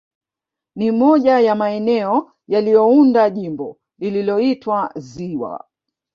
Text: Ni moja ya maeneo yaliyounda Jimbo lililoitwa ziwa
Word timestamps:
Ni 0.75 0.91
moja 0.91 1.39
ya 1.39 1.55
maeneo 1.55 2.31
yaliyounda 2.47 3.29
Jimbo 3.29 3.77
lililoitwa 3.99 4.91
ziwa 4.95 5.67